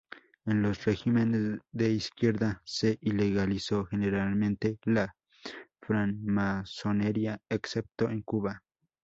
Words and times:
En 0.45 0.63
los 0.63 0.83
regímenes 0.85 1.59
de 1.71 1.91
izquierda 1.91 2.63
se 2.65 2.97
ilegalizó 3.01 3.85
generalmente 3.85 4.79
la 4.81 5.15
francmasonería, 5.79 7.39
excepto 7.49 8.09
en 8.09 8.23
Cuba. 8.23 8.63